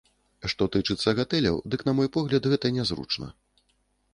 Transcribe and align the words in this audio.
Што 0.53 0.67
тычыцца 0.75 1.13
гатэляў, 1.19 1.59
дык 1.73 1.83
на 1.89 1.95
мой 1.99 2.09
погляд, 2.15 2.49
гэта 2.55 2.73
нязручна. 2.79 3.33